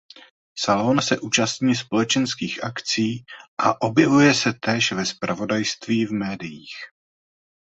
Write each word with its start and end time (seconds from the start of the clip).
Salón 0.57 1.01
se 1.01 1.19
účastní 1.19 1.75
společenských 1.75 2.63
akcí 2.63 3.25
a 3.57 3.81
objevuje 3.81 4.33
se 4.33 4.53
též 4.53 4.91
ve 4.91 5.05
zpravodajství 5.05 6.05
v 6.05 6.11
médiích. 6.11 6.75